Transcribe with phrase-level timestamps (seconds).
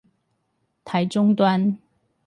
[0.83, 1.77] 台中端